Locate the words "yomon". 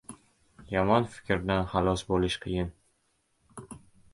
0.75-1.05